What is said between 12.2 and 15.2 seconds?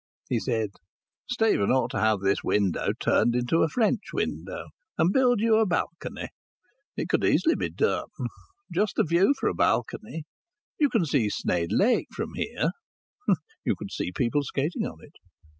here." (You could. People were skating on it.)